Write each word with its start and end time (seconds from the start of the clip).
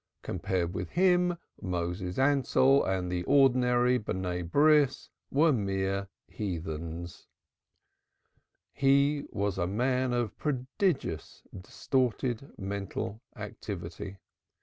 Compared 0.23 0.73
with 0.73 0.89
him 0.89 1.37
Moses 1.61 2.17
Ansell 2.17 2.83
and 2.83 3.11
the 3.11 3.23
ordinary 3.25 3.97
"Sons 3.97 4.01
of 4.09 4.15
the 4.15 4.41
Covenant" 4.51 5.03
were 5.31 5.53
mere 5.53 6.09
heathens. 6.27 7.27
He 8.73 9.25
was 9.29 9.59
a 9.59 9.67
man 9.67 10.11
of 10.11 10.35
prodigious 10.39 11.43
distorted 11.55 12.49
mental 12.57 13.21
activity. 13.35 14.17